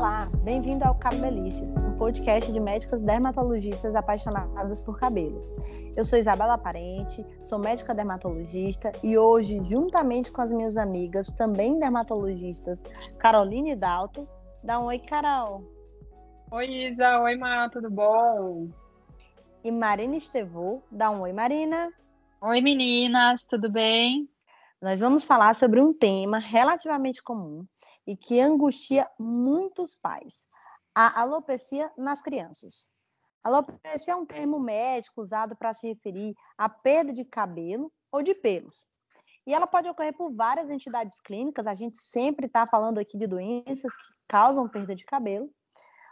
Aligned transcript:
Olá, 0.00 0.26
bem-vindo 0.42 0.82
ao 0.82 0.94
Cabelícias, 0.94 1.76
um 1.76 1.94
podcast 1.98 2.50
de 2.50 2.58
médicas 2.58 3.02
dermatologistas 3.02 3.94
apaixonadas 3.94 4.80
por 4.80 4.98
cabelo. 4.98 5.38
Eu 5.94 6.02
sou 6.06 6.18
Isabela 6.18 6.56
Parente, 6.56 7.22
sou 7.42 7.58
médica 7.58 7.94
dermatologista 7.94 8.92
e 9.04 9.18
hoje, 9.18 9.62
juntamente 9.62 10.32
com 10.32 10.40
as 10.40 10.54
minhas 10.54 10.78
amigas, 10.78 11.26
também 11.32 11.78
dermatologistas, 11.78 12.82
Caroline 13.18 13.76
Dalto, 13.76 14.26
dá 14.64 14.80
um 14.80 14.86
oi, 14.86 14.98
Carol. 15.00 15.70
Oi, 16.50 16.66
Isa. 16.66 17.20
Oi, 17.20 17.36
Má, 17.36 17.68
tudo 17.68 17.90
bom? 17.90 18.68
E 19.62 19.70
Marina 19.70 20.16
Estevô, 20.16 20.80
dá 20.90 21.10
um 21.10 21.20
oi, 21.20 21.32
Marina. 21.34 21.92
Oi, 22.40 22.62
meninas, 22.62 23.42
tudo 23.42 23.70
bem? 23.70 24.26
Nós 24.80 24.98
vamos 24.98 25.24
falar 25.24 25.54
sobre 25.54 25.80
um 25.80 25.92
tema 25.92 26.38
relativamente 26.38 27.22
comum 27.22 27.66
e 28.06 28.16
que 28.16 28.40
angustia 28.40 29.08
muitos 29.18 29.94
pais: 29.94 30.46
a 30.94 31.20
alopecia 31.20 31.92
nas 31.98 32.22
crianças. 32.22 32.90
Alopecia 33.44 34.12
é 34.12 34.16
um 34.16 34.26
termo 34.26 34.58
médico 34.58 35.20
usado 35.20 35.54
para 35.56 35.74
se 35.74 35.88
referir 35.88 36.34
à 36.56 36.68
perda 36.68 37.12
de 37.12 37.24
cabelo 37.24 37.92
ou 38.10 38.22
de 38.22 38.34
pelos. 38.34 38.86
E 39.46 39.54
ela 39.54 39.66
pode 39.66 39.88
ocorrer 39.88 40.14
por 40.14 40.32
várias 40.32 40.68
entidades 40.70 41.18
clínicas, 41.20 41.66
a 41.66 41.74
gente 41.74 41.98
sempre 41.98 42.46
está 42.46 42.66
falando 42.66 42.98
aqui 42.98 43.16
de 43.16 43.26
doenças 43.26 43.90
que 43.96 44.14
causam 44.28 44.68
perda 44.68 44.94
de 44.94 45.04
cabelo, 45.04 45.50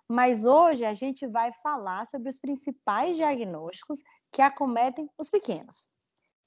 mas 0.09 0.45
hoje 0.45 0.85
a 0.85 0.95
gente 0.95 1.27
vai 1.27 1.53
falar 1.53 2.07
sobre 2.07 2.31
os 2.31 2.39
principais 2.39 3.17
diagnósticos 3.17 4.03
que 4.33 4.41
acometem 4.41 5.09
os 5.19 5.31
pequenos. 5.31 5.87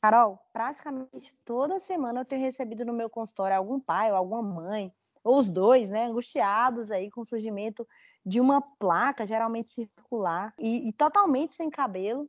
Carol, 0.02 0.40
praticamente 0.52 1.38
toda 1.46 1.80
semana 1.80 2.22
eu 2.22 2.26
tenho 2.26 2.42
recebido 2.42 2.84
no 2.84 2.92
meu 2.92 3.08
consultório 3.08 3.56
algum 3.56 3.80
pai 3.80 4.10
ou 4.10 4.18
alguma 4.18 4.42
mãe, 4.42 4.92
ou 5.24 5.38
os 5.38 5.52
dois, 5.52 5.92
né, 5.92 6.06
angustiados 6.06 6.90
aí 6.90 7.12
com 7.12 7.22
o 7.22 7.26
surgimento 7.26 7.88
de 8.26 8.42
uma 8.42 8.60
placa, 8.62 9.28
geralmente 9.28 9.70
circular, 9.70 10.54
e, 10.58 10.90
e 10.90 10.94
totalmente 10.94 11.54
sem 11.54 11.70
cabelo, 11.70 12.28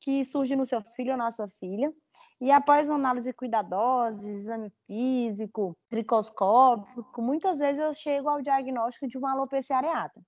que 0.00 0.24
surge 0.24 0.56
no 0.56 0.64
seu 0.64 0.80
filho 0.80 1.12
ou 1.12 1.18
na 1.18 1.30
sua 1.30 1.46
filha. 1.46 1.92
E 2.40 2.50
após 2.50 2.88
uma 2.88 2.96
análise 2.96 3.34
cuidadosa, 3.34 4.30
exame 4.30 4.72
físico, 4.86 5.76
tricoscópico, 5.90 7.20
muitas 7.20 7.58
vezes 7.58 7.78
eu 7.78 7.92
chego 7.92 8.30
ao 8.30 8.40
diagnóstico 8.40 9.06
de 9.06 9.18
uma 9.18 9.32
alopecia 9.32 9.76
areata. 9.76 10.18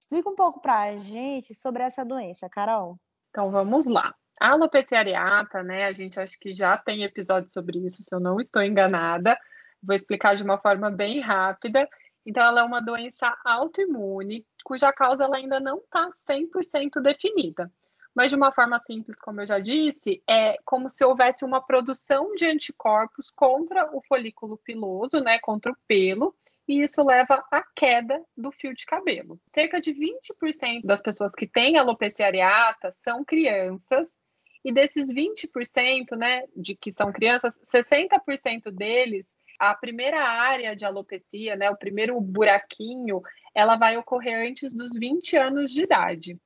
Explica 0.00 0.30
um 0.30 0.36
pouco 0.36 0.60
para 0.60 0.82
a 0.82 0.96
gente 0.96 1.52
sobre 1.52 1.82
essa 1.82 2.04
doença, 2.04 2.48
Carol. 2.48 2.96
Então 3.30 3.50
vamos 3.50 3.86
lá. 3.86 4.14
A 4.42 4.50
alopecia 4.50 4.98
areata, 4.98 5.62
né, 5.62 5.84
a 5.84 5.92
gente 5.92 6.18
acho 6.18 6.36
que 6.36 6.52
já 6.52 6.76
tem 6.76 7.04
episódio 7.04 7.48
sobre 7.48 7.78
isso, 7.78 8.02
se 8.02 8.12
eu 8.12 8.18
não 8.18 8.40
estou 8.40 8.60
enganada. 8.60 9.38
Vou 9.80 9.94
explicar 9.94 10.34
de 10.34 10.42
uma 10.42 10.58
forma 10.58 10.90
bem 10.90 11.20
rápida. 11.20 11.88
Então, 12.26 12.42
ela 12.42 12.62
é 12.62 12.64
uma 12.64 12.80
doença 12.80 13.38
autoimune, 13.44 14.44
cuja 14.64 14.92
causa 14.92 15.26
ela 15.26 15.36
ainda 15.36 15.60
não 15.60 15.78
está 15.78 16.08
100% 16.08 17.00
definida. 17.00 17.70
Mas, 18.12 18.30
de 18.30 18.36
uma 18.36 18.50
forma 18.50 18.80
simples, 18.80 19.20
como 19.20 19.40
eu 19.40 19.46
já 19.46 19.60
disse, 19.60 20.20
é 20.28 20.56
como 20.64 20.90
se 20.90 21.04
houvesse 21.04 21.44
uma 21.44 21.64
produção 21.64 22.34
de 22.34 22.44
anticorpos 22.44 23.30
contra 23.30 23.96
o 23.96 24.02
folículo 24.02 24.58
piloso, 24.58 25.20
né, 25.20 25.38
contra 25.38 25.70
o 25.70 25.76
pelo, 25.86 26.34
e 26.66 26.82
isso 26.82 27.04
leva 27.04 27.44
à 27.48 27.62
queda 27.76 28.20
do 28.36 28.50
fio 28.50 28.74
de 28.74 28.86
cabelo. 28.86 29.40
Cerca 29.46 29.80
de 29.80 29.92
20% 29.92 30.82
das 30.82 31.00
pessoas 31.00 31.32
que 31.32 31.46
têm 31.46 31.78
alopecia 31.78 32.26
areata 32.26 32.90
são 32.90 33.24
crianças 33.24 34.20
e 34.64 34.72
desses 34.72 35.12
20%, 35.12 36.16
né, 36.16 36.44
de 36.56 36.74
que 36.74 36.92
são 36.92 37.12
crianças, 37.12 37.60
60% 37.64 38.70
deles, 38.70 39.36
a 39.58 39.74
primeira 39.74 40.20
área 40.20 40.74
de 40.74 40.84
alopecia, 40.84 41.56
né, 41.56 41.70
o 41.70 41.76
primeiro 41.76 42.20
buraquinho, 42.20 43.20
ela 43.54 43.76
vai 43.76 43.96
ocorrer 43.96 44.48
antes 44.48 44.72
dos 44.72 44.92
20 44.92 45.36
anos 45.36 45.70
de 45.70 45.82
idade. 45.82 46.38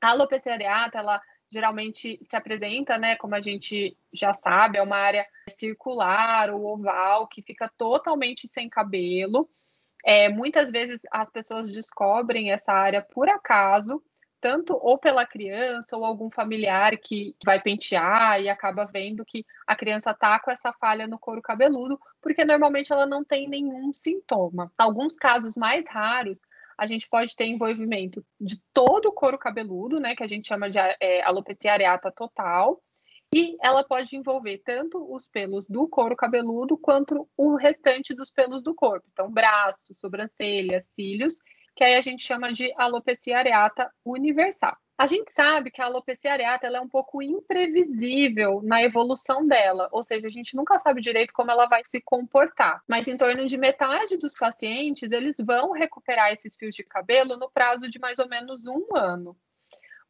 A 0.00 0.10
alopecia 0.10 0.52
areata, 0.52 0.98
ela 0.98 1.20
geralmente 1.50 2.18
se 2.22 2.36
apresenta, 2.36 2.98
né, 2.98 3.16
como 3.16 3.34
a 3.34 3.40
gente 3.40 3.96
já 4.12 4.32
sabe, 4.32 4.78
é 4.78 4.82
uma 4.82 4.98
área 4.98 5.26
circular 5.48 6.50
ou 6.50 6.64
oval 6.66 7.26
que 7.26 7.42
fica 7.42 7.70
totalmente 7.76 8.46
sem 8.46 8.68
cabelo. 8.68 9.48
É, 10.04 10.28
muitas 10.28 10.70
vezes 10.70 11.02
as 11.10 11.30
pessoas 11.30 11.68
descobrem 11.68 12.52
essa 12.52 12.72
área 12.72 13.02
por 13.02 13.28
acaso, 13.28 14.02
tanto 14.40 14.76
ou 14.80 14.98
pela 14.98 15.26
criança 15.26 15.96
ou 15.96 16.04
algum 16.04 16.30
familiar 16.30 16.96
que 16.96 17.34
vai 17.44 17.60
pentear 17.60 18.40
e 18.40 18.48
acaba 18.48 18.84
vendo 18.84 19.24
que 19.24 19.44
a 19.66 19.74
criança 19.74 20.14
tá 20.14 20.38
com 20.40 20.50
essa 20.50 20.72
falha 20.72 21.06
no 21.06 21.18
couro 21.18 21.42
cabeludo, 21.42 21.98
porque 22.20 22.44
normalmente 22.44 22.92
ela 22.92 23.06
não 23.06 23.24
tem 23.24 23.48
nenhum 23.48 23.92
sintoma. 23.92 24.72
Alguns 24.76 25.16
casos 25.16 25.56
mais 25.56 25.84
raros, 25.88 26.40
a 26.76 26.86
gente 26.86 27.08
pode 27.08 27.34
ter 27.34 27.46
envolvimento 27.46 28.24
de 28.40 28.60
todo 28.72 29.06
o 29.06 29.12
couro 29.12 29.38
cabeludo, 29.38 29.98
né, 29.98 30.14
que 30.14 30.22
a 30.22 30.28
gente 30.28 30.46
chama 30.46 30.70
de 30.70 30.78
é, 30.78 31.22
alopecia 31.24 31.72
areata 31.72 32.10
total, 32.10 32.80
e 33.34 33.56
ela 33.62 33.84
pode 33.84 34.16
envolver 34.16 34.62
tanto 34.64 35.14
os 35.14 35.28
pelos 35.28 35.66
do 35.66 35.86
couro 35.86 36.16
cabeludo 36.16 36.78
quanto 36.78 37.28
o 37.36 37.56
restante 37.56 38.14
dos 38.14 38.30
pelos 38.30 38.62
do 38.62 38.74
corpo. 38.74 39.06
Então, 39.12 39.30
braço, 39.30 39.94
sobrancelhas, 40.00 40.86
cílios 40.86 41.34
que 41.78 41.84
aí 41.84 41.94
a 41.94 42.00
gente 42.00 42.24
chama 42.24 42.52
de 42.52 42.74
alopecia 42.76 43.38
areata 43.38 43.88
universal. 44.04 44.76
A 44.98 45.06
gente 45.06 45.30
sabe 45.32 45.70
que 45.70 45.80
a 45.80 45.84
alopecia 45.84 46.32
areata 46.32 46.66
é 46.66 46.80
um 46.80 46.88
pouco 46.88 47.22
imprevisível 47.22 48.60
na 48.64 48.82
evolução 48.82 49.46
dela, 49.46 49.88
ou 49.92 50.02
seja, 50.02 50.26
a 50.26 50.30
gente 50.30 50.56
nunca 50.56 50.76
sabe 50.76 51.00
direito 51.00 51.32
como 51.32 51.52
ela 51.52 51.66
vai 51.66 51.82
se 51.84 52.00
comportar. 52.00 52.82
Mas 52.88 53.06
em 53.06 53.16
torno 53.16 53.46
de 53.46 53.56
metade 53.56 54.16
dos 54.16 54.34
pacientes, 54.34 55.12
eles 55.12 55.36
vão 55.38 55.70
recuperar 55.70 56.32
esses 56.32 56.56
fios 56.56 56.74
de 56.74 56.82
cabelo 56.82 57.36
no 57.36 57.48
prazo 57.48 57.88
de 57.88 58.00
mais 58.00 58.18
ou 58.18 58.28
menos 58.28 58.66
um 58.66 58.96
ano. 58.96 59.36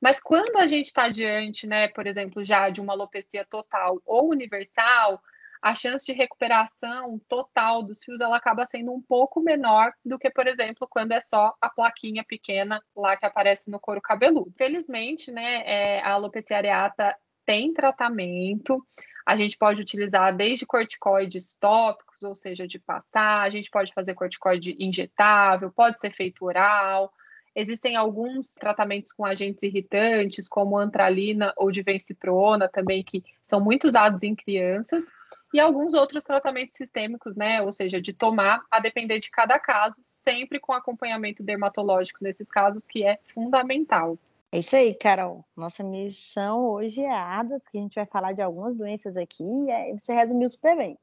Mas 0.01 0.19
quando 0.19 0.57
a 0.57 0.67
gente 0.67 0.87
está 0.87 1.11
diante, 1.11 1.67
né, 1.67 1.89
por 1.89 2.07
exemplo, 2.07 2.43
já 2.43 2.71
de 2.71 2.81
uma 2.81 2.95
alopecia 2.95 3.45
total 3.45 4.01
ou 4.07 4.31
universal, 4.31 5.21
a 5.63 5.75
chance 5.75 6.07
de 6.07 6.13
recuperação 6.13 7.21
total 7.29 7.83
dos 7.83 8.03
fios 8.03 8.21
ela 8.21 8.37
acaba 8.37 8.65
sendo 8.65 8.93
um 8.93 9.01
pouco 9.01 9.41
menor 9.41 9.93
do 10.05 10.19
que, 10.19 10.31
por 10.31 10.47
exemplo, 10.47 10.87
quando 10.89 11.13
é 11.13 11.21
só 11.21 11.55
a 11.61 11.69
plaquinha 11.69 12.25
pequena 12.25 12.83
lá 12.97 13.17
que 13.17 13.27
aparece 13.27 13.71
no 13.71 13.81
couro 13.81 14.01
cabeludo. 14.01 14.53
Felizmente, 14.57 15.31
né, 15.33 15.63
é, 15.65 16.01
a 16.01 16.13
alopecia 16.13 16.57
areata 16.57 17.15
tem 17.45 17.73
tratamento. 17.73 18.85
A 19.27 19.37
gente 19.37 19.57
pode 19.57 19.81
utilizar 19.81 20.35
desde 20.37 20.67
corticoides 20.67 21.55
tópicos, 21.57 22.23
ou 22.23 22.35
seja, 22.35 22.67
de 22.67 22.79
passar, 22.79 23.43
a 23.43 23.49
gente 23.49 23.71
pode 23.71 23.93
fazer 23.93 24.15
corticoide 24.15 24.77
injetável, 24.79 25.73
pode 25.73 26.01
ser 26.01 26.13
feito 26.13 26.45
oral. 26.45 27.13
Existem 27.61 27.97
alguns 27.97 28.53
tratamentos 28.53 29.11
com 29.11 29.25
agentes 29.25 29.65
irritantes, 29.65 30.49
como 30.49 30.79
antralina 30.79 31.53
ou 31.57 31.73
divenciprona 31.73 32.69
também, 32.69 33.03
que 33.03 33.25
são 33.43 33.61
muito 33.61 33.85
usados 33.85 34.23
em 34.23 34.33
crianças, 34.33 35.11
e 35.53 35.59
alguns 35.59 35.93
outros 35.93 36.23
tratamentos 36.23 36.77
sistêmicos, 36.77 37.35
né? 37.35 37.61
Ou 37.61 37.73
seja, 37.73 38.01
de 38.01 38.13
tomar 38.13 38.65
a 38.71 38.79
depender 38.79 39.19
de 39.19 39.29
cada 39.29 39.59
caso, 39.59 40.01
sempre 40.05 40.61
com 40.61 40.73
acompanhamento 40.73 41.43
dermatológico 41.43 42.23
nesses 42.23 42.49
casos, 42.49 42.87
que 42.87 43.05
é 43.05 43.19
fundamental. 43.25 44.17
É 44.53 44.61
isso 44.61 44.77
aí, 44.77 44.95
Carol. 44.95 45.45
Nossa 45.57 45.83
missão 45.83 46.65
hoje 46.65 47.03
é 47.03 47.11
árdua, 47.11 47.59
porque 47.59 47.77
a 47.77 47.81
gente 47.81 47.97
vai 47.97 48.07
falar 48.07 48.35
de 48.35 48.41
algumas 48.41 48.77
doenças 48.77 49.17
aqui 49.17 49.43
e 49.43 49.99
você 49.99 50.15
resumiu 50.15 50.49
super 50.49 50.77
bem. 50.77 50.97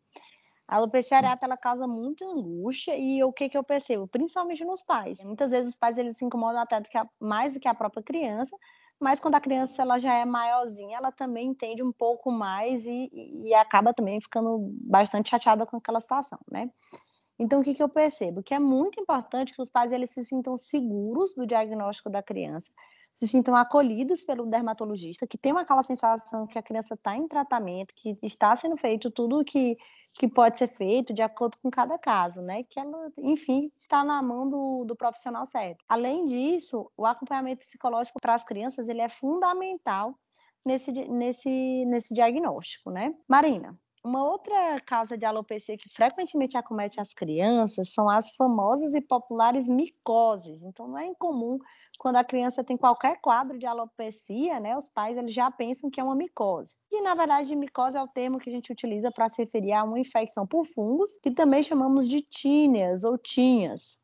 A 0.68 0.78
alopecia 0.78 1.18
areata 1.18 1.46
ela 1.46 1.58
causa 1.58 1.88
muita 1.88 2.26
angústia 2.26 2.98
e 2.98 3.24
o 3.24 3.31
que, 3.31 3.48
que 3.50 3.58
eu 3.58 3.64
percebo? 3.64 4.08
Principalmente 4.08 4.66
nos 4.66 4.81
pais. 4.81 5.24
Muitas 5.24 5.52
vezes 5.52 5.74
os 5.74 5.76
pais 5.76 5.98
eles 5.98 6.18
se 6.18 6.26
incomodam 6.26 6.62
até 6.62 6.80
do 6.80 6.90
que 6.90 6.98
a, 6.98 7.08
mais 7.20 7.53
do 7.53 7.59
que 7.59 7.68
a 7.68 7.74
própria 7.74 8.02
criança, 8.02 8.56
mas 9.00 9.20
quando 9.20 9.36
a 9.36 9.42
criança 9.42 9.81
ela 9.81 10.00
já 10.00 10.16
é 10.16 10.26
maiorzinha, 10.26 10.97
ela 10.97 11.12
também 11.12 11.50
entende 11.50 11.84
um 11.84 11.91
pouco 11.91 12.32
mais 12.32 12.85
e, 12.88 13.09
e 13.46 13.53
acaba 13.53 13.94
também 13.94 14.20
ficando 14.20 14.58
bastante 14.82 15.29
chateada 15.29 15.66
com 15.66 15.78
aquela 15.78 16.00
situação, 16.00 16.40
né? 16.50 16.72
Então, 17.38 17.59
o 17.59 17.64
que, 17.64 17.73
que 17.73 17.84
eu 17.84 17.90
percebo? 17.90 18.41
Que 18.41 18.53
é 18.53 18.59
muito 18.59 19.00
importante 19.00 19.53
que 19.53 19.62
os 19.62 19.70
pais 19.70 19.91
eles 19.91 20.09
se 20.09 20.23
sintam 20.23 20.56
seguros 20.56 21.35
do 21.35 21.46
diagnóstico 21.46 22.09
da 22.09 22.23
criança, 22.23 22.72
se 23.14 23.28
sintam 23.28 23.53
acolhidos 23.56 24.22
pelo 24.22 24.46
dermatologista, 24.46 25.28
que 25.28 25.38
tenham 25.38 25.58
aquela 25.58 25.84
sensação 25.84 26.47
que 26.47 26.58
a 26.58 26.64
criança 26.64 26.94
está 26.94 27.16
em 27.16 27.28
tratamento, 27.28 27.94
que 27.94 28.16
está 28.23 28.56
sendo 28.56 28.78
feito 28.78 29.12
tudo 29.12 29.41
o 29.41 29.44
que, 29.44 29.78
que 30.16 30.29
pode 30.29 30.58
ser 30.58 30.67
feito 30.67 31.14
de 31.14 31.22
acordo 31.22 31.58
com 31.62 31.70
cada 31.70 32.00
caso, 32.00 32.41
né? 32.41 32.64
Que 32.64 32.79
ela, 32.79 33.12
enfim, 33.17 33.70
está 33.78 34.03
na 34.03 34.22
mão 34.23 34.50
do, 34.50 34.85
do 34.85 34.96
profissional 34.96 35.46
certo. 35.46 35.84
Além 35.90 36.26
disso, 36.26 36.90
o 36.96 37.06
acompanhamento 37.06 37.66
psicológico 37.66 38.20
para 38.22 38.34
as 38.34 38.44
crianças 38.44 38.88
ele 38.88 39.02
é 39.02 39.09
fundamental 39.09 40.17
nesse, 40.66 40.91
nesse, 41.09 41.85
nesse 41.85 42.14
diagnóstico, 42.14 42.90
né? 42.90 43.14
Marina, 43.28 43.78
uma 44.05 44.23
outra 44.23 44.79
causa 44.81 45.17
de 45.17 45.25
alopecia 45.25 45.75
que 45.75 45.90
frequentemente 45.90 46.55
acomete 46.55 47.02
as 47.02 47.11
crianças 47.11 47.90
são 47.90 48.07
as 48.07 48.29
famosas 48.35 48.93
e 48.93 49.02
populares 49.02 49.67
micoses. 49.67 50.61
Então, 50.61 50.87
não 50.87 50.99
é 50.99 51.07
incomum 51.07 51.57
quando 51.97 52.17
a 52.17 52.23
criança 52.23 52.63
tem 52.63 52.78
qualquer 52.78 53.19
quadro 53.19 53.57
de 53.57 53.66
alopecia, 53.66 54.59
né, 54.59 54.78
os 54.78 54.87
pais 54.87 55.17
eles 55.17 55.34
já 55.34 55.49
pensam 55.49 55.90
que 55.90 55.99
é 55.99 56.03
uma 56.03 56.16
micose. 56.16 56.75
E, 56.91 57.02
na 57.02 57.16
verdade, 57.16 57.55
micose 57.55 57.97
é 57.97 58.02
o 58.02 58.07
termo 58.07 58.37
que 58.37 58.47
a 58.47 58.53
gente 58.53 58.72
utiliza 58.72 59.11
para 59.11 59.28
se 59.28 59.41
referir 59.41 59.72
a 59.72 59.84
uma 59.84 59.99
infecção 59.99 60.46
por 60.46 60.66
fungos, 60.66 61.17
que 61.23 61.31
também 61.31 61.63
chamamos 61.63 62.07
de 62.07 62.22
tíneas 62.22 63.03
ou 63.03 63.17
tinhas. 63.17 63.97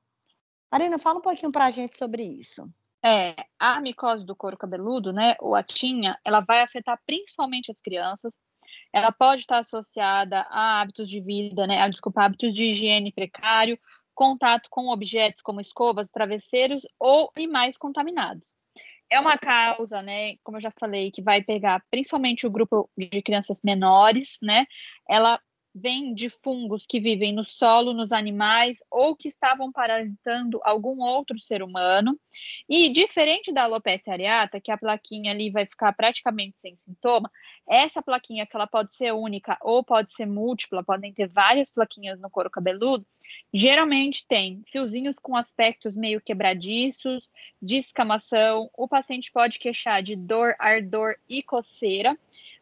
Marina, 0.71 0.97
fala 0.97 1.19
um 1.19 1.21
pouquinho 1.21 1.51
para 1.51 1.65
a 1.65 1.71
gente 1.71 1.95
sobre 1.95 2.23
isso. 2.23 2.67
É, 3.05 3.35
a 3.59 3.79
micose 3.79 4.25
do 4.25 4.35
couro 4.35 4.57
cabeludo, 4.57 5.13
né, 5.13 5.35
ou 5.39 5.53
a 5.53 5.61
tinha, 5.61 6.17
ela 6.25 6.39
vai 6.39 6.61
afetar 6.61 6.99
principalmente 7.05 7.69
as 7.69 7.79
crianças. 7.79 8.33
Ela 8.93 9.11
pode 9.11 9.41
estar 9.41 9.59
associada 9.59 10.41
a 10.49 10.81
hábitos 10.81 11.09
de 11.09 11.21
vida, 11.21 11.65
né, 11.65 11.81
a, 11.81 11.87
desculpa, 11.87 12.23
hábitos 12.23 12.53
de 12.53 12.65
higiene 12.65 13.11
precário, 13.11 13.79
contato 14.13 14.67
com 14.69 14.89
objetos 14.89 15.41
como 15.41 15.61
escovas, 15.61 16.09
travesseiros 16.09 16.85
ou 16.99 17.31
animais 17.35 17.77
contaminados. 17.77 18.53
É 19.09 19.19
uma 19.19 19.37
causa, 19.37 20.01
né, 20.01 20.35
como 20.43 20.57
eu 20.57 20.61
já 20.61 20.71
falei, 20.71 21.11
que 21.11 21.21
vai 21.21 21.43
pegar 21.43 21.83
principalmente 21.89 22.47
o 22.47 22.51
grupo 22.51 22.89
de 22.97 23.21
crianças 23.21 23.61
menores, 23.63 24.37
né? 24.41 24.65
Ela 25.09 25.39
vem 25.73 26.13
de 26.13 26.29
fungos 26.29 26.85
que 26.85 26.99
vivem 26.99 27.33
no 27.33 27.43
solo, 27.43 27.93
nos 27.93 28.11
animais 28.11 28.83
ou 28.91 29.15
que 29.15 29.27
estavam 29.27 29.71
parasitando 29.71 30.59
algum 30.63 30.99
outro 31.01 31.39
ser 31.39 31.63
humano. 31.63 32.19
E 32.67 32.89
diferente 32.89 33.51
da 33.51 33.63
alopecia 33.63 34.13
areata, 34.13 34.59
que 34.59 34.71
a 34.71 34.77
plaquinha 34.77 35.31
ali 35.31 35.49
vai 35.49 35.65
ficar 35.65 35.93
praticamente 35.93 36.59
sem 36.59 36.75
sintoma, 36.75 37.31
essa 37.67 38.01
plaquinha 38.01 38.45
que 38.45 38.55
ela 38.55 38.67
pode 38.67 38.93
ser 38.93 39.13
única 39.13 39.57
ou 39.61 39.83
pode 39.83 40.13
ser 40.13 40.25
múltipla, 40.25 40.83
podem 40.83 41.13
ter 41.13 41.27
várias 41.27 41.71
plaquinhas 41.71 42.19
no 42.19 42.29
couro 42.29 42.49
cabeludo, 42.49 43.05
geralmente 43.53 44.25
tem 44.27 44.63
fiozinhos 44.67 45.17
com 45.17 45.35
aspectos 45.35 45.95
meio 45.95 46.21
quebradiços, 46.21 47.31
descamação, 47.61 48.69
o 48.75 48.87
paciente 48.87 49.31
pode 49.31 49.57
queixar 49.57 50.03
de 50.03 50.15
dor, 50.15 50.55
ardor 50.59 51.15
e 51.29 51.41
coceira, 51.41 52.17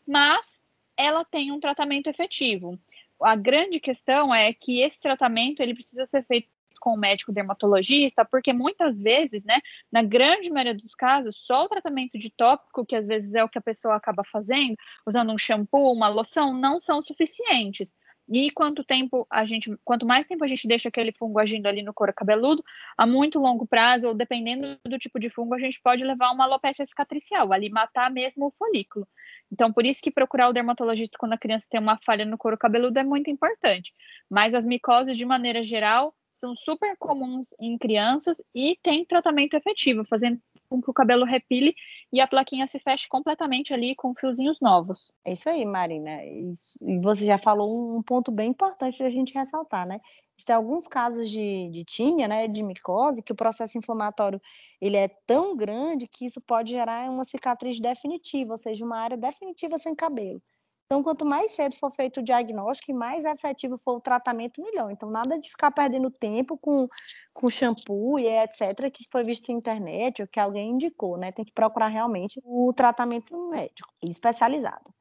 mas 0.06 0.64
ela 0.98 1.24
tem 1.24 1.52
um 1.52 1.60
tratamento 1.60 2.08
efetivo 2.08 2.78
a 3.21 3.36
grande 3.36 3.80
questão 3.80 4.33
é 4.33 4.54
que 4.54 4.81
esse 4.81 5.00
tratamento 5.00 5.62
ele 5.62 5.74
precisa 5.74 6.06
ser 6.06 6.25
feito 6.25 6.50
com 6.80 6.94
o 6.94 6.98
médico 6.98 7.31
dermatologista, 7.31 8.24
porque 8.24 8.54
muitas 8.54 9.01
vezes, 9.01 9.45
né, 9.45 9.60
na 9.92 10.01
grande 10.01 10.50
maioria 10.50 10.74
dos 10.74 10.95
casos, 10.95 11.36
só 11.45 11.66
o 11.66 11.69
tratamento 11.69 12.18
de 12.18 12.30
tópico, 12.30 12.86
que 12.86 12.95
às 12.95 13.06
vezes 13.06 13.36
é 13.36 13.44
o 13.44 13.50
que 13.50 13.57
a 13.57 13.62
pessoa 13.62 13.95
acaba 13.95 14.24
fazendo, 14.24 14.75
usando 15.06 15.33
um 15.33 15.38
shampoo, 15.38 15.92
uma 15.92 16.07
loção, 16.07 16.54
não 16.54 16.80
são 16.80 17.01
suficientes. 17.01 17.98
E 18.31 18.52
quanto 18.52 18.84
tempo 18.84 19.26
a 19.30 19.44
gente, 19.44 19.76
quanto 19.84 20.06
mais 20.06 20.28
tempo 20.28 20.44
a 20.44 20.48
gente 20.48 20.68
deixa 20.68 20.90
aquele 20.90 21.12
fungo 21.12 21.40
agindo 21.40 21.66
ali 21.66 21.81
no 21.81 21.94
couro 21.94 22.14
cabeludo, 22.14 22.64
a 22.96 23.08
muito 23.08 23.40
longo 23.40 23.66
prazo, 23.66 24.08
ou 24.08 24.14
dependendo 24.14 24.78
do 24.86 25.00
tipo 25.00 25.20
de 25.20 25.30
fungo, 25.31 25.56
a 25.56 25.60
gente 25.60 25.81
pode 25.81 26.06
levar 26.06 26.31
uma 26.31 26.44
alopecia 26.44 26.86
cicatricial, 26.86 27.52
ali 27.52 27.70
matar 27.70 28.12
mesmo 28.12 28.46
o 28.46 28.52
folículo. 28.52 29.08
Então, 29.52 29.74
por 29.74 29.84
isso 29.84 30.02
que 30.02 30.12
procurar 30.12 30.50
o 30.50 30.54
dermatologista 30.54 31.18
quando 31.18 31.34
a 31.34 31.38
criança 31.40 31.66
tem 31.70 31.80
uma 31.80 31.98
falha 32.06 32.24
no 32.24 32.38
couro 32.38 32.58
cabeludo 32.58 33.00
é 33.00 33.04
muito 33.04 33.31
importante. 33.31 33.94
Mas 34.30 34.54
as 34.54 34.64
micoses, 34.64 35.18
de 35.18 35.25
maneira 35.25 35.64
geral, 35.64 36.14
são 36.32 36.56
super 36.56 36.96
comuns 36.98 37.50
em 37.60 37.78
crianças 37.78 38.38
e 38.54 38.78
tem 38.84 39.04
tratamento 39.06 39.56
efetivo, 39.56 40.06
fazendo 40.06 40.40
com 40.69 40.81
que 40.81 40.89
o 40.89 40.94
cabelo 40.94 41.25
repile 41.25 41.75
e 42.13 42.21
a 42.21 42.27
plaquinha 42.27 42.68
se 42.68 42.80
feche 42.80 43.07
completamente 43.07 43.74
ali 43.74 43.95
com 43.95 44.13
fiozinhos 44.13 44.60
novos. 44.62 45.12
É 45.25 45.33
isso 45.33 45.50
aí, 45.50 45.66
Marina. 45.66 46.24
E 46.24 46.54
você 47.01 47.25
já 47.25 47.38
falou 47.38 47.98
um 47.98 48.04
ponto 48.04 48.31
bem 48.31 48.50
importante 48.50 49.00
da 49.00 49.10
gente 49.10 49.33
ressaltar, 49.33 49.88
né? 49.88 50.00
Tem 50.45 50.56
alguns 50.56 50.88
casos 50.88 51.30
de, 51.30 51.69
de 51.69 51.83
tinea, 51.83 52.27
né, 52.27 52.48
de 52.48 52.63
micose, 52.63 53.21
que 53.21 53.33
o 53.33 53.36
processo 53.36 53.77
inflamatório 53.77 54.42
ele 54.80 54.95
é 54.95 55.10
tão 55.27 55.56
grande 55.56 56.07
que 56.07 56.25
isso 56.25 56.39
pode 56.39 56.72
gerar 56.72 57.10
uma 57.10 57.25
cicatriz 57.25 57.77
definitiva, 57.80 58.54
ou 58.54 58.57
seja, 58.57 58.86
uma 58.86 59.00
área 59.00 59.18
definitiva 59.18 59.77
sem 59.77 59.94
cabelo. 59.94 60.42
Então, 60.91 61.03
quanto 61.03 61.24
mais 61.24 61.51
cedo 61.51 61.75
for 61.75 61.91
feito 61.91 62.19
o 62.19 62.24
diagnóstico 62.24 62.91
e 62.91 62.97
mais 62.97 63.24
efetivo 63.24 63.77
for 63.77 63.97
o 63.97 64.01
tratamento, 64.01 64.59
melhor. 64.59 64.89
Então, 64.89 65.07
nada 65.07 65.38
de 65.38 65.47
ficar 65.47 65.69
perdendo 65.69 66.09
tempo 66.09 66.57
com, 66.57 66.88
com 67.31 67.47
shampoo 67.47 68.18
e 68.18 68.25
etc., 68.25 68.89
que 68.91 69.06
foi 69.12 69.24
visto 69.24 69.51
na 69.51 69.57
internet 69.59 70.24
ou 70.24 70.27
que 70.27 70.39
alguém 70.39 70.71
indicou, 70.71 71.15
né? 71.15 71.31
Tem 71.31 71.45
que 71.45 71.53
procurar 71.53 71.89
realmente 71.89 72.41
o 72.44 72.74
tratamento 72.74 73.38
médico 73.50 73.88
especializado. 74.01 74.91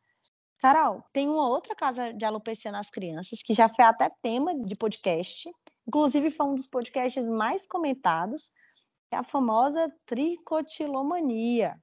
Carol, 0.59 1.03
tem 1.11 1.27
uma 1.27 1.49
outra 1.49 1.75
casa 1.75 2.13
de 2.13 2.23
alopecia 2.23 2.71
nas 2.71 2.91
crianças 2.91 3.41
que 3.43 3.55
já 3.55 3.67
foi 3.67 3.87
até 3.87 4.11
tema 4.21 4.55
de 4.61 4.77
podcast. 4.77 5.51
Inclusive, 5.87 6.31
foi 6.31 6.47
um 6.49 6.55
dos 6.55 6.67
podcasts 6.67 7.31
mais 7.31 7.67
comentados, 7.67 8.51
é 9.11 9.17
a 9.17 9.23
famosa 9.23 9.91
tricotilomania. 10.05 11.81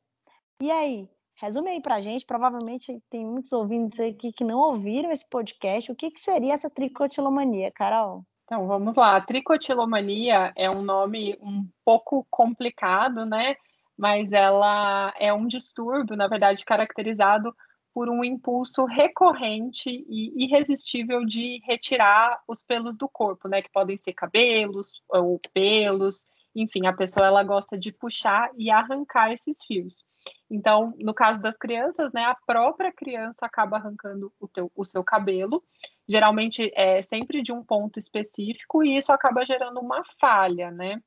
E 0.62 0.70
aí, 0.70 1.10
Resume 1.38 1.72
aí 1.72 1.82
pra 1.82 2.00
gente, 2.00 2.26
provavelmente 2.26 3.02
tem 3.10 3.26
muitos 3.26 3.52
ouvintes 3.52 4.00
aqui 4.00 4.32
que 4.32 4.44
não 4.44 4.58
ouviram 4.58 5.12
esse 5.12 5.28
podcast. 5.30 5.92
O 5.92 5.96
que, 5.96 6.10
que 6.10 6.20
seria 6.20 6.54
essa 6.54 6.70
tricotilomania, 6.70 7.72
Carol? 7.72 8.24
Então, 8.46 8.68
vamos 8.68 8.96
lá. 8.96 9.18
A 9.18 9.22
tricotilomania 9.22 10.54
é 10.56 10.70
um 10.70 10.82
nome 10.82 11.38
um 11.42 11.68
pouco 11.84 12.26
complicado, 12.30 13.26
né? 13.26 13.56
Mas 13.98 14.32
ela 14.32 15.14
é 15.20 15.34
um 15.34 15.48
distúrbio, 15.48 16.16
na 16.16 16.28
verdade, 16.28 16.64
caracterizado 16.64 17.54
por 17.94 18.10
um 18.10 18.24
impulso 18.24 18.86
recorrente 18.86 19.90
e 19.90 20.44
irresistível 20.44 21.26
de 21.26 21.62
retirar 21.66 22.42
os 22.48 22.62
pelos 22.62 22.96
do 22.96 23.10
corpo, 23.10 23.48
né? 23.48 23.62
Que 23.62 23.72
podem 23.72 23.98
ser 23.98 24.14
cabelos 24.14 25.02
ou 25.10 25.40
pelos, 25.54 26.28
enfim, 26.56 26.88
a 26.88 26.94
pessoa 26.94 27.28
ela 27.28 27.44
gosta 27.44 27.78
de 27.78 27.92
puxar 27.92 28.50
e 28.58 28.72
arrancar 28.72 29.32
esses 29.32 29.64
fios. 29.66 30.04
Então, 30.50 30.94
no 30.98 31.14
caso 31.14 31.42
das 31.42 31.58
crianças, 31.58 32.12
né, 32.14 32.24
a 32.24 32.38
própria 32.46 32.92
criança 32.92 33.46
acaba 33.46 33.78
arrancando 33.78 34.34
o, 34.40 34.48
teu, 34.48 34.72
o 34.76 34.86
seu 34.86 35.04
cabelo, 35.04 35.64
geralmente 36.08 36.72
é 36.76 37.02
sempre 37.02 37.42
de 37.42 37.52
um 37.52 37.64
ponto 37.64 38.00
específico, 38.00 38.84
e 38.84 38.98
isso 38.98 39.12
acaba 39.12 39.46
gerando 39.46 39.80
uma 39.80 40.04
falha, 40.20 40.72
né? 40.72 41.02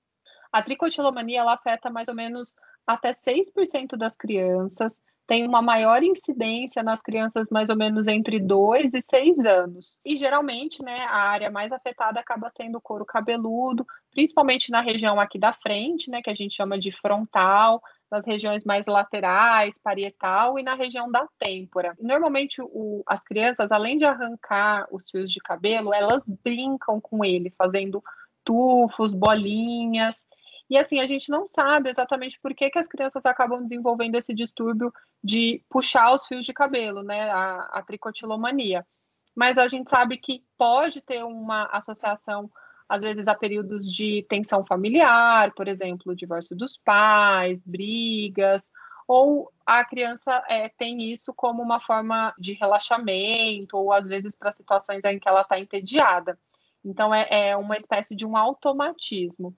A 0.52 0.62
tricotilomania 0.62 1.40
ela 1.40 1.54
afeta 1.54 1.90
mais 1.90 2.08
ou 2.08 2.14
menos 2.14 2.56
até 2.86 3.10
6% 3.10 3.96
das 3.96 4.16
crianças, 4.16 5.02
tem 5.28 5.46
uma 5.46 5.60
maior 5.60 6.02
incidência 6.02 6.82
nas 6.82 7.02
crianças 7.02 7.50
mais 7.50 7.68
ou 7.68 7.76
menos 7.76 8.08
entre 8.08 8.40
2 8.40 8.94
e 8.94 9.00
6 9.02 9.44
anos. 9.44 9.98
E 10.02 10.16
geralmente, 10.16 10.82
né, 10.82 11.04
a 11.04 11.16
área 11.16 11.50
mais 11.50 11.70
afetada 11.70 12.18
acaba 12.18 12.48
sendo 12.48 12.78
o 12.78 12.80
couro 12.80 13.04
cabeludo, 13.04 13.86
principalmente 14.10 14.70
na 14.70 14.80
região 14.80 15.20
aqui 15.20 15.38
da 15.38 15.52
frente, 15.52 16.10
né, 16.10 16.22
que 16.22 16.30
a 16.30 16.34
gente 16.34 16.54
chama 16.54 16.78
de 16.78 16.90
frontal, 16.90 17.82
nas 18.10 18.26
regiões 18.26 18.64
mais 18.64 18.86
laterais, 18.86 19.78
parietal 19.78 20.58
e 20.58 20.62
na 20.62 20.74
região 20.74 21.10
da 21.10 21.28
têmpora. 21.38 21.94
Normalmente, 22.00 22.62
o, 22.62 23.02
as 23.06 23.22
crianças, 23.22 23.70
além 23.70 23.98
de 23.98 24.06
arrancar 24.06 24.88
os 24.90 25.10
fios 25.10 25.30
de 25.30 25.40
cabelo, 25.40 25.92
elas 25.92 26.24
brincam 26.42 26.98
com 27.02 27.22
ele, 27.22 27.50
fazendo 27.50 28.02
tufos, 28.42 29.12
bolinhas. 29.12 30.26
E 30.70 30.76
assim, 30.76 31.00
a 31.00 31.06
gente 31.06 31.30
não 31.30 31.46
sabe 31.46 31.88
exatamente 31.88 32.38
por 32.40 32.54
que, 32.54 32.68
que 32.68 32.78
as 32.78 32.86
crianças 32.86 33.24
acabam 33.24 33.62
desenvolvendo 33.62 34.16
esse 34.16 34.34
distúrbio 34.34 34.92
de 35.24 35.62
puxar 35.68 36.12
os 36.12 36.26
fios 36.26 36.44
de 36.44 36.52
cabelo, 36.52 37.02
né? 37.02 37.30
A, 37.30 37.78
a 37.78 37.82
tricotilomania. 37.82 38.86
Mas 39.34 39.56
a 39.56 39.68
gente 39.68 39.88
sabe 39.88 40.18
que 40.18 40.44
pode 40.58 41.00
ter 41.00 41.24
uma 41.24 41.64
associação, 41.72 42.50
às 42.88 43.02
vezes, 43.02 43.28
a 43.28 43.34
períodos 43.34 43.90
de 43.90 44.26
tensão 44.28 44.64
familiar, 44.66 45.54
por 45.54 45.68
exemplo, 45.68 46.14
divórcio 46.14 46.56
dos 46.56 46.76
pais, 46.76 47.62
brigas, 47.62 48.70
ou 49.06 49.50
a 49.64 49.82
criança 49.86 50.44
é, 50.48 50.68
tem 50.68 51.10
isso 51.10 51.32
como 51.32 51.62
uma 51.62 51.80
forma 51.80 52.34
de 52.38 52.52
relaxamento, 52.52 53.76
ou 53.76 53.90
às 53.90 54.06
vezes 54.06 54.36
para 54.36 54.52
situações 54.52 55.02
em 55.04 55.18
que 55.18 55.28
ela 55.28 55.40
está 55.40 55.58
entediada. 55.58 56.38
Então, 56.84 57.14
é, 57.14 57.26
é 57.30 57.56
uma 57.56 57.76
espécie 57.76 58.14
de 58.14 58.26
um 58.26 58.36
automatismo. 58.36 59.56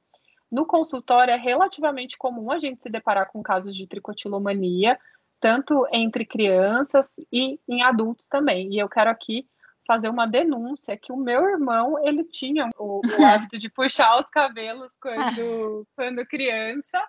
No 0.50 0.66
consultório 0.66 1.33
é 1.33 1.37
relativamente 1.37 2.19
comum 2.19 2.50
a 2.50 2.59
gente 2.59 2.83
se 2.83 2.90
deparar 2.90 3.30
com 3.30 3.42
casos 3.42 3.76
de 3.76 3.87
tricotilomania, 3.87 4.99
tanto 5.40 5.87
entre 5.92 6.25
crianças 6.25 7.14
e 7.33 7.59
em 7.69 7.83
adultos 7.83 8.26
também. 8.26 8.73
E 8.73 8.78
eu 8.78 8.88
quero 8.88 9.11
aqui 9.11 9.47
fazer 9.87 10.09
uma 10.09 10.26
denúncia 10.26 10.97
que 10.97 11.12
o 11.12 11.16
meu 11.16 11.45
irmão 11.49 11.99
ele 12.04 12.25
tinha 12.25 12.71
o, 12.78 13.00
o 13.00 13.02
hábito 13.25 13.59
de 13.59 13.69
puxar 13.69 14.21
os 14.21 14.26
cabelos 14.26 14.97
quando, 15.00 15.87
quando 15.97 16.26
criança 16.26 17.00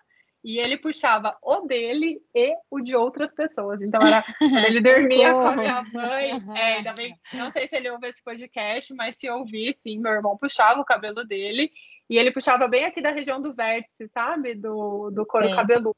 e 0.44 0.58
ele 0.58 0.78
puxava 0.78 1.38
o 1.44 1.62
dele 1.62 2.20
e 2.34 2.56
o 2.70 2.80
de 2.80 2.96
outras 2.96 3.34
pessoas. 3.34 3.82
Então 3.82 4.02
era 4.02 4.24
ele 4.68 4.82
dormia 4.82 5.32
com 5.32 5.48
a 5.48 5.56
minha 5.56 5.84
mãe. 5.94 6.32
É, 6.56 6.78
ainda 6.78 6.94
bem, 6.94 7.16
não 7.34 7.52
sei 7.52 7.68
se 7.68 7.76
ele 7.76 7.90
ouve 7.90 8.08
esse 8.08 8.24
podcast, 8.24 8.94
mas 8.94 9.18
se 9.18 9.30
ouvir, 9.30 9.74
sim, 9.74 10.00
meu 10.00 10.12
irmão 10.12 10.38
puxava 10.38 10.82
o 10.82 10.86
cabelo 10.86 11.24
dele 11.24 11.72
e 12.12 12.18
ele 12.18 12.30
puxava 12.30 12.68
bem 12.68 12.84
aqui 12.84 13.02
da 13.02 13.10
região 13.10 13.42
do 13.42 13.54
vértice, 13.54 14.10
sabe? 14.14 14.54
Do, 14.54 15.10
do 15.12 15.26
couro 15.26 15.48
é. 15.48 15.56
cabeludo. 15.56 15.96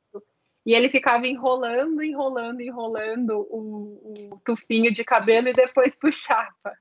E 0.63 0.72
ele 0.72 0.88
ficava 0.88 1.25
enrolando, 1.27 2.03
enrolando, 2.03 2.62
enrolando 2.62 3.48
o, 3.50 4.29
o 4.32 4.39
tufinho 4.46 4.93
de 4.93 5.03
cabelo 5.03 5.48
e 5.48 5.53
depois 5.53 5.96
puxava. 6.00 6.77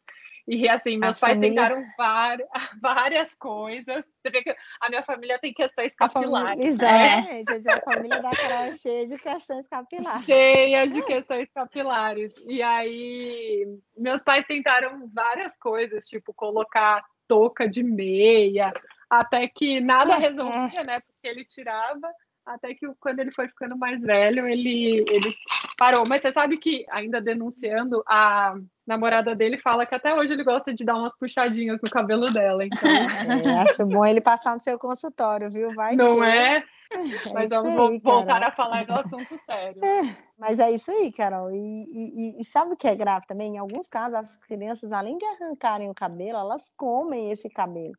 E 0.47 0.69
assim, 0.69 0.99
meus 0.99 1.17
a 1.17 1.21
pais 1.21 1.39
família... 1.39 1.63
tentaram 1.63 1.83
várias, 1.97 2.49
várias 2.83 3.35
coisas. 3.37 4.05
Você 4.05 4.31
vê 4.31 4.43
que 4.43 4.55
a 4.83 4.91
minha 4.91 5.03
família 5.03 5.39
tem 5.39 5.55
questões 5.55 5.95
capilares. 5.95 6.51
Família... 6.51 6.69
Exatamente, 6.69 7.69
é. 7.69 7.73
a 7.73 7.81
família 7.81 8.21
da 8.21 8.31
Carol 8.33 8.65
é 8.65 8.75
cheia 8.75 9.07
de 9.07 9.17
questões 9.17 9.67
capilares. 9.67 10.27
Cheia 10.27 10.87
de 10.87 11.03
questões 11.07 11.49
capilares. 11.55 12.35
E 12.47 12.63
aí, 12.63 13.67
meus 13.97 14.23
pais 14.23 14.45
tentaram 14.45 15.09
várias 15.11 15.57
coisas, 15.57 16.07
tipo 16.07 16.35
colocar 16.35 17.03
touca 17.27 17.67
de 17.67 17.83
meia, 17.83 18.75
até 19.13 19.47
que 19.47 19.79
nada 19.79 20.17
resolvia, 20.17 20.83
né? 20.87 21.01
Porque 21.01 21.29
ele 21.29 21.45
tirava, 21.45 22.11
até 22.47 22.75
que 22.75 22.87
quando 22.99 23.21
ele 23.21 23.31
foi 23.31 23.47
ficando 23.47 23.77
mais 23.77 24.01
velho, 24.01 24.49
ele, 24.49 25.05
ele 25.07 25.31
parou. 25.77 26.05
Mas 26.09 26.23
você 26.23 26.33
sabe 26.33 26.57
que, 26.57 26.87
ainda 26.91 27.21
denunciando, 27.21 28.03
a 28.09 28.55
namorada 28.87 29.35
dele 29.35 29.59
fala 29.59 29.85
que 29.85 29.95
até 29.95 30.15
hoje 30.15 30.33
ele 30.33 30.43
gosta 30.43 30.73
de 30.73 30.83
dar 30.83 30.97
umas 30.97 31.15
puxadinhas 31.19 31.79
no 31.83 31.91
cabelo 31.91 32.27
dela. 32.29 32.65
Então... 32.65 32.91
É, 33.53 33.59
acho 33.59 33.85
bom 33.85 34.05
ele 34.07 34.21
passar 34.21 34.55
no 34.55 34.63
seu 34.63 34.79
consultório, 34.79 35.51
viu? 35.51 35.75
Vai 35.75 35.95
Não 35.95 36.17
que... 36.17 36.25
é? 36.25 36.65
Mas 37.35 37.51
é 37.51 37.57
vamos 37.57 37.79
aí, 37.79 38.01
voltar 38.03 38.43
a 38.43 38.51
falar 38.51 38.87
do 38.87 38.95
assunto 38.95 39.37
sério. 39.45 39.83
É, 39.85 40.17
mas 40.37 40.61
é 40.61 40.71
isso 40.71 40.91
aí, 40.91 41.11
Carol. 41.11 41.51
E, 41.51 41.57
e, 41.57 42.41
e, 42.41 42.45
sabe 42.45 42.75
o 42.75 42.77
que 42.77 42.87
é 42.87 42.95
grave 42.95 43.27
também? 43.27 43.55
Em 43.55 43.59
alguns 43.59 43.89
casos, 43.89 44.15
as 44.15 44.37
crianças, 44.37 44.93
além 44.93 45.17
de 45.17 45.25
arrancarem 45.25 45.89
o 45.89 45.95
cabelo, 45.95 46.39
elas 46.39 46.71
comem 46.77 47.31
esse 47.31 47.49
cabelo, 47.49 47.95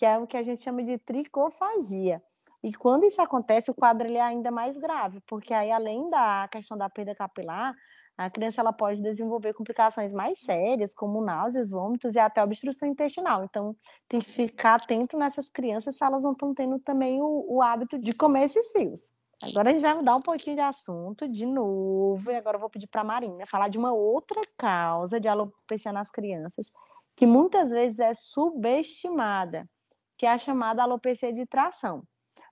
que 0.00 0.06
é 0.06 0.18
o 0.18 0.26
que 0.26 0.38
a 0.38 0.42
gente 0.42 0.64
chama 0.64 0.82
de 0.82 0.96
tricofagia. 0.96 2.22
E 2.64 2.72
quando 2.72 3.04
isso 3.04 3.20
acontece, 3.20 3.70
o 3.70 3.74
quadro 3.74 4.08
ele 4.08 4.16
é 4.16 4.22
ainda 4.22 4.50
mais 4.50 4.78
grave, 4.78 5.20
porque 5.26 5.52
aí, 5.52 5.70
além 5.70 6.08
da 6.08 6.48
questão 6.50 6.74
da 6.74 6.88
perda 6.88 7.14
capilar, 7.14 7.74
a 8.16 8.30
criança 8.30 8.62
ela 8.62 8.72
pode 8.72 9.02
desenvolver 9.02 9.52
complicações 9.52 10.10
mais 10.10 10.40
sérias, 10.40 10.94
como 10.94 11.22
náuseas, 11.22 11.68
vômitos 11.68 12.14
e 12.14 12.18
até 12.18 12.42
obstrução 12.42 12.88
intestinal. 12.88 13.44
Então, 13.44 13.76
tem 14.08 14.20
que 14.20 14.30
ficar 14.30 14.76
atento 14.76 15.18
nessas 15.18 15.50
crianças 15.50 15.98
se 15.98 16.02
elas 16.02 16.24
não 16.24 16.32
estão 16.32 16.54
tendo 16.54 16.78
também 16.78 17.20
o, 17.20 17.44
o 17.46 17.60
hábito 17.60 17.98
de 17.98 18.14
comer 18.14 18.44
esses 18.44 18.72
fios. 18.72 19.12
Agora 19.42 19.68
a 19.68 19.72
gente 19.74 19.82
vai 19.82 19.92
mudar 19.92 20.16
um 20.16 20.22
pouquinho 20.22 20.56
de 20.56 20.62
assunto 20.62 21.28
de 21.28 21.44
novo, 21.44 22.30
e 22.30 22.36
agora 22.36 22.56
eu 22.56 22.60
vou 22.60 22.70
pedir 22.70 22.86
para 22.86 23.02
a 23.02 23.04
Marina 23.04 23.44
falar 23.44 23.68
de 23.68 23.76
uma 23.76 23.92
outra 23.92 24.40
causa 24.56 25.20
de 25.20 25.28
alopecia 25.28 25.92
nas 25.92 26.10
crianças, 26.10 26.72
que 27.14 27.26
muitas 27.26 27.68
vezes 27.68 28.00
é 28.00 28.14
subestimada, 28.14 29.68
que 30.20 30.26
é 30.26 30.32
a 30.32 30.36
chamada 30.36 30.82
alopecia 30.82 31.32
de 31.32 31.46
tração. 31.46 32.02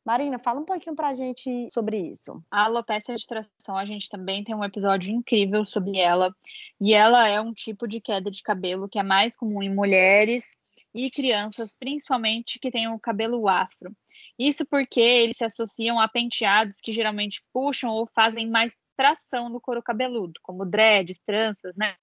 Marina, 0.02 0.38
fala 0.38 0.58
um 0.58 0.64
pouquinho 0.64 0.96
para 0.96 1.08
a 1.08 1.14
gente 1.14 1.68
sobre 1.70 1.98
isso. 1.98 2.42
A 2.50 2.64
alopecia 2.64 3.14
de 3.14 3.26
tração, 3.26 3.76
a 3.76 3.84
gente 3.84 4.08
também 4.08 4.42
tem 4.42 4.54
um 4.54 4.64
episódio 4.64 5.12
incrível 5.12 5.66
sobre 5.66 5.98
ela. 5.98 6.34
E 6.80 6.94
ela 6.94 7.28
é 7.28 7.38
um 7.42 7.52
tipo 7.52 7.86
de 7.86 8.00
queda 8.00 8.30
de 8.30 8.42
cabelo 8.42 8.88
que 8.88 8.98
é 8.98 9.02
mais 9.02 9.36
comum 9.36 9.62
em 9.62 9.68
mulheres 9.68 10.56
e 10.94 11.10
crianças, 11.10 11.76
principalmente 11.78 12.58
que 12.58 12.70
têm 12.70 12.88
o 12.88 12.98
cabelo 12.98 13.46
afro. 13.46 13.94
Isso 14.38 14.64
porque 14.64 15.00
eles 15.00 15.36
se 15.36 15.44
associam 15.44 16.00
a 16.00 16.08
penteados 16.08 16.80
que 16.80 16.90
geralmente 16.90 17.42
puxam 17.52 17.90
ou 17.90 18.06
fazem 18.06 18.48
mais 18.48 18.78
tração 18.98 19.48
no 19.48 19.60
couro 19.60 19.80
cabeludo, 19.80 20.40
como 20.42 20.66
dreads, 20.66 21.20
tranças, 21.20 21.72
né? 21.76 21.94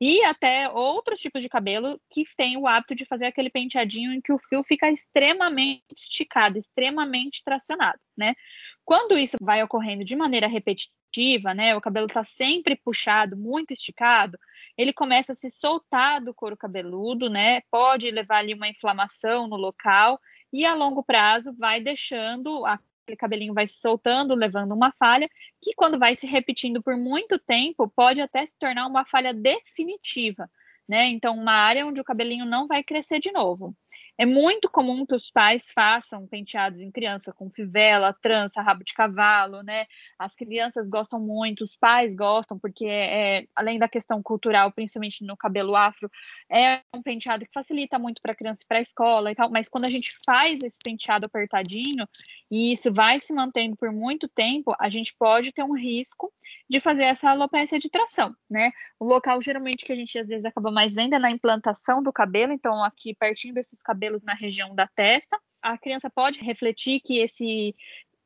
E 0.00 0.22
até 0.22 0.68
outros 0.70 1.18
tipos 1.18 1.42
de 1.42 1.48
cabelo 1.48 2.00
que 2.08 2.22
têm 2.36 2.56
o 2.56 2.68
hábito 2.68 2.94
de 2.94 3.04
fazer 3.04 3.26
aquele 3.26 3.50
penteadinho 3.50 4.12
em 4.14 4.20
que 4.20 4.32
o 4.32 4.38
fio 4.38 4.62
fica 4.62 4.88
extremamente 4.88 5.82
esticado, 5.96 6.56
extremamente 6.56 7.42
tracionado, 7.42 7.98
né? 8.16 8.36
Quando 8.84 9.18
isso 9.18 9.36
vai 9.40 9.64
ocorrendo 9.64 10.04
de 10.04 10.14
maneira 10.14 10.46
repetitiva, 10.46 11.52
né? 11.54 11.74
O 11.74 11.80
cabelo 11.80 12.06
está 12.06 12.22
sempre 12.22 12.76
puxado, 12.76 13.36
muito 13.36 13.72
esticado, 13.72 14.38
ele 14.78 14.92
começa 14.92 15.32
a 15.32 15.34
se 15.34 15.50
soltar 15.50 16.22
do 16.22 16.32
couro 16.32 16.56
cabeludo, 16.56 17.28
né? 17.28 17.62
Pode 17.68 18.08
levar 18.12 18.38
ali 18.38 18.54
uma 18.54 18.68
inflamação 18.68 19.48
no 19.48 19.56
local 19.56 20.20
e 20.52 20.64
a 20.64 20.72
longo 20.72 21.02
prazo 21.02 21.52
vai 21.58 21.80
deixando 21.80 22.64
a 22.64 22.78
aquele 23.12 23.16
cabelinho 23.16 23.54
vai 23.54 23.66
se 23.66 23.80
soltando, 23.80 24.34
levando 24.34 24.72
uma 24.72 24.92
falha, 24.92 25.28
que 25.60 25.74
quando 25.74 25.98
vai 25.98 26.16
se 26.16 26.26
repetindo 26.26 26.82
por 26.82 26.96
muito 26.96 27.38
tempo, 27.38 27.88
pode 27.88 28.20
até 28.20 28.46
se 28.46 28.58
tornar 28.58 28.86
uma 28.86 29.04
falha 29.04 29.32
definitiva, 29.34 30.50
né? 30.88 31.08
Então, 31.08 31.36
uma 31.36 31.52
área 31.52 31.86
onde 31.86 32.00
o 32.00 32.04
cabelinho 32.04 32.44
não 32.44 32.66
vai 32.66 32.82
crescer 32.82 33.18
de 33.18 33.30
novo. 33.32 33.76
É 34.18 34.26
muito 34.26 34.68
comum 34.70 35.04
que 35.06 35.14
os 35.14 35.30
pais 35.30 35.70
façam 35.72 36.26
penteados 36.26 36.80
em 36.80 36.90
criança 36.90 37.32
com 37.32 37.50
fivela, 37.50 38.12
trança, 38.12 38.62
rabo 38.62 38.84
de 38.84 38.94
cavalo, 38.94 39.62
né? 39.62 39.86
As 40.18 40.34
crianças 40.34 40.88
gostam 40.88 41.18
muito, 41.18 41.64
os 41.64 41.76
pais 41.76 42.14
gostam, 42.14 42.58
porque 42.58 42.86
é, 42.86 43.38
é 43.38 43.46
além 43.54 43.78
da 43.78 43.88
questão 43.88 44.22
cultural, 44.22 44.70
principalmente 44.72 45.24
no 45.24 45.36
cabelo 45.36 45.74
afro, 45.74 46.10
é 46.50 46.80
um 46.94 47.02
penteado 47.02 47.44
que 47.44 47.52
facilita 47.52 47.98
muito 47.98 48.20
para 48.22 48.32
a 48.32 48.36
criança 48.36 48.62
ir 48.62 48.66
para 48.66 48.78
a 48.78 48.82
escola 48.82 49.32
e 49.32 49.34
tal. 49.34 49.50
Mas 49.50 49.68
quando 49.68 49.86
a 49.86 49.90
gente 49.90 50.12
faz 50.24 50.62
esse 50.62 50.78
penteado 50.82 51.26
apertadinho 51.26 52.06
e 52.50 52.72
isso 52.72 52.92
vai 52.92 53.18
se 53.18 53.32
mantendo 53.32 53.76
por 53.76 53.90
muito 53.90 54.28
tempo, 54.28 54.74
a 54.78 54.90
gente 54.90 55.14
pode 55.18 55.52
ter 55.52 55.62
um 55.62 55.74
risco 55.74 56.32
de 56.68 56.80
fazer 56.80 57.04
essa 57.04 57.30
alopecia 57.30 57.78
de 57.78 57.90
tração, 57.90 58.34
né? 58.50 58.70
O 59.00 59.04
local 59.04 59.40
geralmente 59.40 59.84
que 59.84 59.92
a 59.92 59.96
gente 59.96 60.18
às 60.18 60.28
vezes 60.28 60.44
acaba 60.44 60.70
mais 60.70 60.94
vendo 60.94 61.14
é 61.14 61.18
na 61.18 61.30
implantação 61.30 62.02
do 62.02 62.12
cabelo, 62.12 62.52
então 62.52 62.84
aqui 62.84 63.14
pertinho 63.14 63.54
desses 63.54 63.81
cabelos 63.82 64.22
na 64.22 64.34
região 64.34 64.74
da 64.74 64.86
testa. 64.86 65.38
A 65.60 65.76
criança 65.76 66.10
pode 66.10 66.40
refletir 66.40 67.00
que 67.00 67.18
esse 67.18 67.74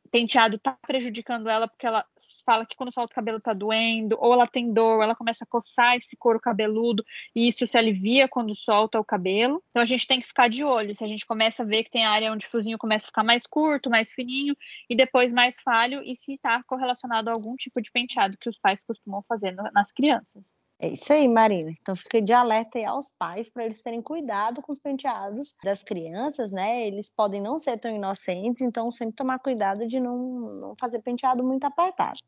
penteado 0.07 0.57
está 0.57 0.73
prejudicando 0.87 1.49
ela 1.49 1.69
porque 1.69 1.87
ela 1.87 2.05
fala 2.45 2.65
que 2.65 2.77
quando 2.77 2.93
falta 2.93 3.13
o 3.13 3.15
cabelo 3.15 3.39
está 3.39 3.53
doendo, 3.53 4.17
ou 4.19 4.33
ela 4.33 4.47
tem 4.47 4.73
dor, 4.73 5.03
ela 5.03 5.15
começa 5.15 5.45
a 5.45 5.47
coçar 5.47 5.97
esse 5.97 6.17
couro 6.17 6.41
cabeludo 6.41 7.05
e 7.35 7.47
isso 7.49 7.67
se 7.67 7.77
alivia 7.77 8.29
quando 8.29 8.55
solta 8.55 8.99
o 8.99 9.05
cabelo. 9.05 9.63
Então 9.71 9.83
a 9.83 9.87
gente 9.87 10.07
tem 10.07 10.21
que 10.21 10.27
ficar 10.27 10.49
de 10.49 10.65
olho. 10.65 10.95
Se 10.95 11.05
a 11.05 11.09
gente 11.09 11.27
começa 11.27 11.63
a 11.63 11.67
ver 11.67 11.85
que 11.85 11.91
tem 11.91 12.05
área 12.05 12.33
onde 12.33 12.47
o 12.47 12.51
fiozinho 12.51 12.79
começa 12.79 13.07
a 13.07 13.09
ficar 13.09 13.25
mais 13.25 13.47
curto, 13.47 13.91
mais 13.91 14.13
fininho 14.13 14.57
e 14.89 14.97
depois 14.97 15.33
mais 15.33 15.61
falho, 15.61 16.03
e 16.03 16.15
se 16.17 16.35
está 16.35 16.63
correlacionado 16.65 17.29
a 17.29 17.33
algum 17.33 17.57
tipo 17.57 17.81
de 17.83 17.91
penteado 17.91 18.39
que 18.39 18.49
os 18.49 18.59
pais 18.59 18.83
costumam 18.83 19.23
fazer 19.23 19.53
nas 19.73 19.93
crianças. 19.93 20.57
É 20.79 20.89
isso 20.89 21.11
aí, 21.13 21.27
Marina. 21.27 21.71
Então 21.81 21.97
fica 21.97 22.21
de 22.21 22.33
alerta 22.33 22.79
aí 22.79 22.85
aos 22.85 23.11
pais 23.19 23.49
para 23.49 23.65
eles 23.65 23.81
terem 23.81 24.03
cuidado 24.03 24.61
com 24.61 24.73
os 24.73 24.79
penteados 24.79 25.55
das 25.65 25.83
crianças, 25.83 26.53
né? 26.53 26.87
Eles 26.87 27.11
podem 27.11 27.41
não 27.41 27.59
ser 27.59 27.79
tão 27.79 27.91
inocentes, 27.91 28.61
então 28.61 28.91
sempre 28.91 29.17
tomar 29.17 29.39
cuidado 29.39 29.87
de 29.89 29.99
não, 29.99 30.17
não 30.61 30.75
fazer 30.79 31.01
penteado 31.01 31.43
muito 31.43 31.65
apertado. 31.65 32.21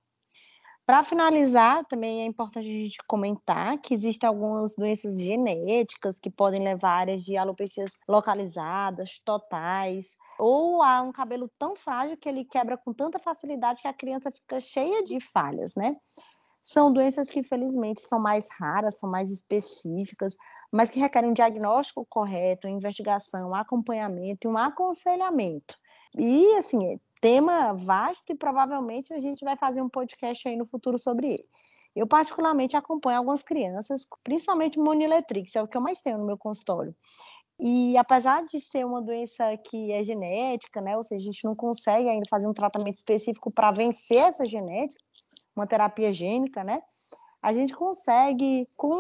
Para 0.87 1.03
finalizar, 1.03 1.85
também 1.85 2.23
é 2.23 2.25
importante 2.25 2.67
a 2.67 2.73
gente 2.73 2.97
comentar 3.07 3.79
que 3.79 3.93
existem 3.93 4.27
algumas 4.27 4.75
doenças 4.75 5.21
genéticas 5.21 6.19
que 6.19 6.31
podem 6.31 6.65
levar 6.65 6.89
a 6.89 7.01
áreas 7.01 7.23
de 7.23 7.37
alopecias 7.37 7.93
localizadas, 8.09 9.21
totais, 9.23 10.17
ou 10.39 10.83
a 10.83 11.03
um 11.03 11.13
cabelo 11.13 11.51
tão 11.59 11.77
frágil 11.77 12.17
que 12.17 12.27
ele 12.27 12.43
quebra 12.43 12.79
com 12.79 12.95
tanta 12.95 13.19
facilidade 13.19 13.83
que 13.83 13.89
a 13.89 13.93
criança 13.93 14.31
fica 14.31 14.59
cheia 14.61 15.05
de 15.05 15.21
falhas, 15.21 15.75
né? 15.75 15.95
São 16.71 16.93
doenças 16.93 17.31
que, 17.31 17.41
infelizmente, 17.41 18.03
são 18.03 18.21
mais 18.21 18.51
raras, 18.51 18.99
são 18.99 19.11
mais 19.11 19.31
específicas, 19.31 20.37
mas 20.71 20.91
que 20.91 21.01
requerem 21.01 21.31
um 21.31 21.33
diagnóstico 21.33 22.05
correto, 22.05 22.69
investigação, 22.69 23.55
acompanhamento 23.55 24.47
e 24.47 24.51
um 24.51 24.59
aconselhamento. 24.59 25.75
E, 26.15 26.57
assim, 26.57 27.01
tema 27.23 27.73
vasto 27.73 28.35
e 28.35 28.37
provavelmente 28.37 29.15
a 29.15 29.19
gente 29.19 29.47
vai 29.47 29.57
fazer 29.57 29.81
um 29.81 29.89
podcast 29.89 30.47
aí 30.47 30.59
no 30.59 30.67
futuro 30.67 30.99
sobre 30.99 31.29
ele. 31.29 31.49
Eu, 31.97 32.07
particularmente, 32.07 32.77
acompanho 32.77 33.17
algumas 33.17 33.43
crianças, 33.43 34.07
principalmente 34.23 34.79
Moniletrix, 34.79 35.57
é 35.57 35.63
o 35.63 35.67
que 35.67 35.75
eu 35.79 35.81
mais 35.81 36.03
tenho 36.03 36.19
no 36.19 36.27
meu 36.27 36.37
consultório. 36.37 36.95
E 37.59 37.97
apesar 37.97 38.45
de 38.45 38.61
ser 38.61 38.85
uma 38.85 39.01
doença 39.01 39.57
que 39.57 39.91
é 39.91 40.05
genética, 40.05 40.83
né, 40.83 40.99
ou 40.99 41.03
seja, 41.03 41.23
a 41.23 41.33
gente 41.33 41.45
não 41.45 41.57
consegue 41.57 42.11
ainda 42.11 42.29
fazer 42.29 42.47
um 42.47 42.53
tratamento 42.53 42.97
específico 42.97 43.51
para 43.51 43.73
vencer 43.73 44.19
essa 44.19 44.45
genética, 44.45 45.08
uma 45.59 45.67
terapia 45.67 46.13
gênica, 46.13 46.63
né? 46.63 46.83
A 47.43 47.53
gente 47.53 47.75
consegue, 47.75 48.69
com 48.77 48.91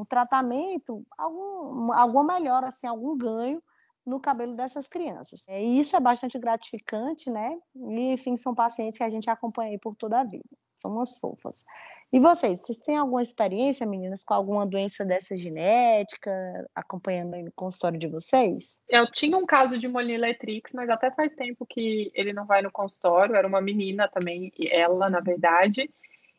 o, 0.00 0.06
tratamento, 0.08 1.04
algum, 1.16 1.92
alguma 1.92 2.24
melhora, 2.34 2.68
assim, 2.68 2.86
algum 2.86 3.16
ganho 3.16 3.62
no 4.08 4.18
cabelo 4.18 4.54
dessas 4.54 4.88
crianças. 4.88 5.44
E 5.48 5.78
isso 5.78 5.94
é 5.94 6.00
bastante 6.00 6.38
gratificante, 6.38 7.30
né? 7.30 7.58
E, 7.74 8.12
enfim, 8.12 8.36
são 8.36 8.54
pacientes 8.54 8.98
que 8.98 9.04
a 9.04 9.10
gente 9.10 9.28
acompanha 9.28 9.78
por 9.78 9.94
toda 9.94 10.20
a 10.20 10.24
vida. 10.24 10.48
São 10.74 10.92
umas 10.92 11.18
fofas. 11.18 11.64
E 12.12 12.20
vocês, 12.20 12.60
vocês 12.60 12.78
têm 12.78 12.96
alguma 12.96 13.20
experiência, 13.20 13.84
meninas, 13.84 14.24
com 14.24 14.32
alguma 14.32 14.64
doença 14.64 15.04
dessa 15.04 15.36
genética, 15.36 16.30
acompanhando 16.74 17.34
aí 17.34 17.42
no 17.42 17.52
consultório 17.52 17.98
de 17.98 18.06
vocês? 18.06 18.80
Eu 18.88 19.10
tinha 19.10 19.36
um 19.36 19.44
caso 19.44 19.76
de 19.76 19.88
Moniletrix, 19.88 20.72
mas 20.72 20.88
até 20.88 21.10
faz 21.10 21.32
tempo 21.32 21.66
que 21.66 22.10
ele 22.14 22.32
não 22.32 22.46
vai 22.46 22.62
no 22.62 22.70
consultório. 22.70 23.34
Era 23.34 23.46
uma 23.46 23.60
menina 23.60 24.08
também, 24.08 24.50
ela, 24.70 25.10
na 25.10 25.20
verdade. 25.20 25.90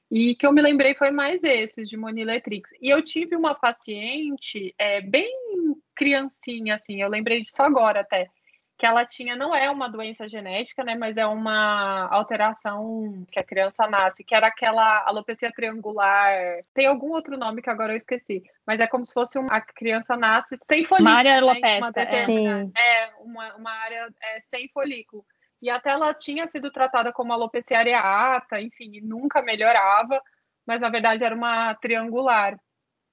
E 0.09 0.35
que 0.35 0.47
eu 0.47 0.53
me 0.53 0.61
lembrei 0.61 0.95
foi 0.95 1.11
mais 1.11 1.43
esses 1.43 1.87
de 1.87 1.97
Moniletrix. 1.97 2.71
E 2.81 2.89
eu 2.89 3.03
tive 3.03 3.35
uma 3.35 3.53
paciente 3.53 4.73
é, 4.79 5.01
bem 5.01 5.29
criancinha, 5.99 6.75
assim, 6.75 7.01
eu 7.01 7.09
lembrei 7.09 7.41
disso 7.41 7.61
agora 7.61 7.99
até 7.99 8.29
que 8.77 8.85
ela 8.85 9.05
tinha 9.05 9.35
não 9.35 9.53
é 9.53 9.69
uma 9.69 9.89
doença 9.89 10.25
genética, 10.29 10.85
né, 10.85 10.95
mas 10.95 11.17
é 11.17 11.25
uma 11.25 12.07
alteração 12.09 13.25
que 13.29 13.37
a 13.37 13.43
criança 13.43 13.85
nasce, 13.87 14.23
que 14.23 14.33
era 14.33 14.47
aquela 14.47 15.03
alopecia 15.05 15.51
triangular. 15.51 16.41
Tem 16.73 16.85
algum 16.85 17.11
outro 17.11 17.37
nome 17.37 17.61
que 17.61 17.69
agora 17.69 17.91
eu 17.91 17.97
esqueci, 17.97 18.41
mas 18.65 18.79
é 18.79 18.87
como 18.87 19.05
se 19.05 19.13
fosse 19.13 19.37
uma 19.37 19.53
a 19.53 19.59
criança 19.59 20.15
nasce 20.15 20.55
sem 20.55 20.85
folículo. 20.85 21.09
Uma 21.09 21.17
área 21.17 21.37
alopecia, 21.37 22.63
né, 22.63 22.71
é. 22.73 23.03
é 23.03 23.11
uma, 23.19 23.55
uma 23.57 23.71
área 23.71 24.07
é, 24.23 24.39
sem 24.39 24.69
folículo. 24.69 25.25
E 25.61 25.69
até 25.69 25.89
ela 25.89 26.13
tinha 26.13 26.47
sido 26.47 26.71
tratada 26.71 27.11
como 27.11 27.33
alopecia 27.33 27.79
areata, 27.79 28.61
enfim, 28.61 29.01
nunca 29.03 29.41
melhorava, 29.41 30.21
mas 30.65 30.79
na 30.79 30.89
verdade 30.89 31.25
era 31.25 31.35
uma 31.35 31.75
triangular. 31.75 32.57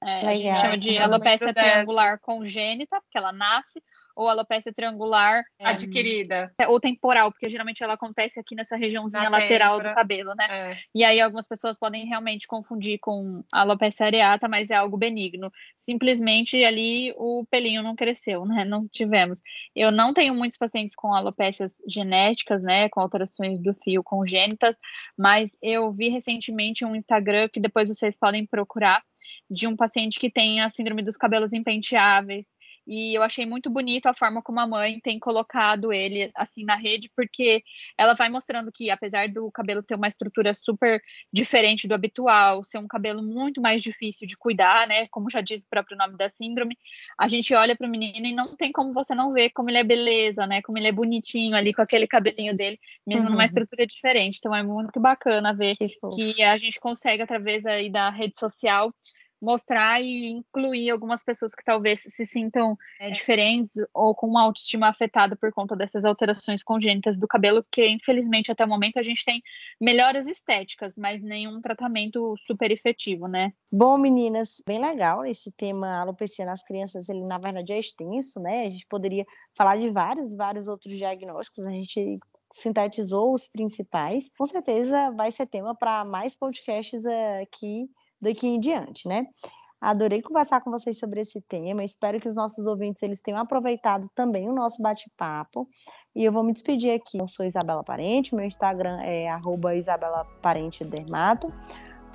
É, 0.03 0.27
a 0.27 0.37
gente 0.37 0.61
chama 0.61 0.79
de 0.79 0.99
alopecia 0.99 1.55
triangular 1.55 2.21
congênita, 2.21 3.01
porque 3.01 3.17
ela 3.17 3.33
nasce, 3.33 3.83
ou 4.17 4.29
alopecia 4.29 4.73
triangular 4.73 5.45
adquirida 5.61 6.51
é, 6.59 6.67
ou 6.67 6.81
temporal, 6.81 7.31
porque 7.31 7.51
geralmente 7.51 7.83
ela 7.85 7.93
acontece 7.93 8.41
aqui 8.41 8.55
nessa 8.55 8.75
regiãozinha 8.75 9.25
Na 9.25 9.39
lateral 9.39 9.79
do 9.79 9.95
cabelo, 9.95 10.35
né? 10.35 10.47
É. 10.49 10.77
E 10.95 11.05
aí 11.05 11.21
algumas 11.21 11.47
pessoas 11.47 11.77
podem 11.77 12.07
realmente 12.07 12.47
confundir 12.47 12.99
com 12.99 13.45
alopecia 13.53 14.07
areata, 14.07 14.49
mas 14.49 14.71
é 14.71 14.75
algo 14.75 14.97
benigno. 14.97 15.53
Simplesmente 15.77 16.65
ali 16.65 17.13
o 17.19 17.45
pelinho 17.51 17.83
não 17.83 17.95
cresceu, 17.95 18.47
né? 18.47 18.65
Não 18.65 18.89
tivemos. 18.89 19.43
Eu 19.75 19.93
não 19.93 20.15
tenho 20.15 20.35
muitos 20.35 20.57
pacientes 20.57 20.97
com 20.97 21.13
alopécias 21.13 21.77
genéticas, 21.87 22.63
né, 22.63 22.89
com 22.89 23.01
alterações 23.01 23.61
do 23.61 23.75
fio 23.75 24.03
congênitas, 24.03 24.79
mas 25.17 25.57
eu 25.61 25.93
vi 25.93 26.09
recentemente 26.09 26.85
um 26.85 26.97
Instagram 26.97 27.49
que 27.53 27.61
depois 27.61 27.89
vocês 27.89 28.17
podem 28.19 28.47
procurar 28.47 29.03
de 29.51 29.67
um 29.67 29.77
paciente 29.77 30.19
que 30.19 30.31
tem 30.31 30.61
a 30.61 30.71
síndrome 30.71 31.03
dos 31.03 31.17
cabelos 31.17 31.53
impenteáveis, 31.53 32.47
e 32.87 33.19
eu 33.19 33.23
achei 33.23 33.45
muito 33.45 33.69
bonito 33.69 34.07
a 34.07 34.15
forma 34.15 34.41
como 34.41 34.61
a 34.61 34.67
mãe 34.67 35.01
tem 35.01 35.19
colocado 35.19 35.93
ele 35.93 36.31
assim 36.37 36.65
na 36.65 36.77
rede, 36.77 37.11
porque 37.17 37.65
ela 37.99 38.15
vai 38.15 38.29
mostrando 38.29 38.71
que, 38.71 38.91
apesar 38.91 39.29
do 39.29 39.51
cabelo 39.51 39.83
ter 39.83 39.97
uma 39.97 40.07
estrutura 40.07 40.55
super 40.55 41.03
diferente 41.33 41.89
do 41.89 41.95
habitual, 41.95 42.63
ser 42.63 42.79
um 42.79 42.87
cabelo 42.87 43.23
muito 43.23 43.61
mais 43.61 43.83
difícil 43.83 44.27
de 44.27 44.37
cuidar, 44.37 44.87
né? 44.87 45.09
Como 45.09 45.29
já 45.29 45.41
diz 45.41 45.65
o 45.65 45.69
próprio 45.69 45.97
nome 45.97 46.17
da 46.17 46.31
síndrome, 46.31 46.79
a 47.19 47.27
gente 47.27 47.53
olha 47.55 47.75
para 47.75 47.89
o 47.89 47.91
menino 47.91 48.25
e 48.25 48.33
não 48.33 48.55
tem 48.57 48.71
como 48.71 48.93
você 48.93 49.17
não 49.17 49.33
ver 49.33 49.51
como 49.51 49.69
ele 49.69 49.79
é 49.79 49.85
beleza, 49.85 50.47
né? 50.47 50.63
Como 50.63 50.79
ele 50.79 50.87
é 50.87 50.93
bonitinho 50.93 51.57
ali 51.57 51.75
com 51.75 51.83
aquele 51.83 52.07
cabelinho 52.07 52.57
dele, 52.57 52.79
mesmo 53.05 53.25
uhum. 53.25 53.31
numa 53.31 53.45
estrutura 53.45 53.85
diferente. 53.85 54.37
Então 54.39 54.55
é 54.55 54.63
muito 54.63 55.01
bacana 55.01 55.53
ver 55.53 55.75
que, 55.75 55.89
que 56.15 56.43
a 56.43 56.57
gente 56.57 56.79
consegue, 56.79 57.21
através 57.21 57.67
aí 57.67 57.91
da 57.91 58.11
rede 58.11 58.39
social, 58.39 58.95
mostrar 59.41 60.01
e 60.03 60.31
incluir 60.31 60.91
algumas 60.91 61.23
pessoas 61.23 61.55
que 61.55 61.65
talvez 61.65 62.01
se 62.01 62.27
sintam 62.27 62.77
é, 62.99 63.11
diferentes 63.11 63.75
ou 63.93 64.15
com 64.15 64.27
uma 64.27 64.43
autoestima 64.43 64.89
afetada 64.89 65.37
por 65.37 65.53
conta 65.53 65.77
dessas 65.77 66.05
alterações 66.05 66.63
congênitas 66.63 67.19
do 67.19 67.29
cabelo, 67.29 67.65
que 67.71 67.87
infelizmente 67.87 68.51
até 68.51 68.65
o 68.65 68.69
momento 68.69 68.99
a 68.99 69.03
gente 69.03 69.25
tem 69.25 69.43
melhoras 69.81 70.27
estéticas, 70.27 70.97
mas 70.97 71.23
nenhum 71.23 71.61
tratamento 71.61 72.35
super 72.39 72.71
efetivo, 72.71 73.29
né? 73.29 73.53
Bom, 73.71 73.99
meninas, 73.99 74.63
bem 74.67 74.81
legal 74.81 75.25
esse 75.25 75.51
tema 75.53 76.01
alopecia 76.01 76.45
nas 76.45 76.63
crianças, 76.63 77.09
ele 77.09 77.25
na 77.25 77.39
verdade 77.39 77.73
é 77.73 77.79
extenso, 77.79 78.41
né? 78.41 78.67
A 78.67 78.71
gente 78.71 78.87
poderia 78.87 79.25
falar 79.55 79.77
de 79.77 79.91
vários, 79.91 80.35
vários 80.35 80.69
outros 80.69 80.97
diagnósticos, 80.97 81.67
a 81.67 81.71
gente 81.71 82.19
sintetizou 82.53 83.35
os 83.35 83.49
principais. 83.49 84.31
Com 84.39 84.47
certeza 84.47 85.11
vai 85.11 85.31
ser 85.31 85.47
tema 85.47 85.75
para 85.75 86.05
mais 86.05 86.35
podcasts 86.35 87.05
aqui 87.43 87.89
daqui 88.21 88.47
em 88.47 88.61
diante, 88.61 89.09
né? 89.09 89.27
Adorei 89.81 90.23
conversar 90.23 90.63
com 90.63 90.71
vocês 90.71 90.99
sobre 90.99 91.21
esse 91.21 91.41
tema. 91.43 91.85
Espero 91.85 92.19
que 92.19 92.27
os 92.27 92.35
nossos 92.35 92.67
ouvintes 92.67 93.03
eles 93.03 93.21
tenham 93.21 93.39
aproveitado 93.39 94.09
também 94.15 94.49
o 94.49 94.55
nosso 94.55 94.83
bate-papo. 94.83 95.69
E 96.15 96.25
eu 96.25 96.33
vou 96.33 96.43
me 96.43 96.53
despedir 96.53 96.93
aqui. 96.93 97.19
Eu 97.19 97.29
sou 97.29 97.45
Isabela 97.45 97.85
Parente, 97.85 98.35
meu 98.35 98.47
Instagram 98.47 98.99
é 99.03 99.27
@isabela_parente_dermato. 99.77 101.53